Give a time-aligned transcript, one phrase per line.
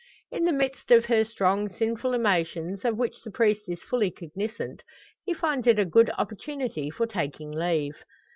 [0.31, 4.81] In the midst of her strong, sinful emotions, of which the priest is fully cognisant,
[5.25, 7.97] he finds it a good opportunity for taking leave.